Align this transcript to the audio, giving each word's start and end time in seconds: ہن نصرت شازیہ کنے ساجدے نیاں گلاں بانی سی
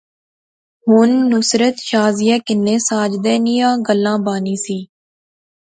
ہن 0.87 1.09
نصرت 1.31 1.75
شازیہ 1.89 2.37
کنے 2.45 2.75
ساجدے 2.87 3.35
نیاں 3.45 3.73
گلاں 3.87 4.17
بانی 4.25 4.55
سی 4.63 4.79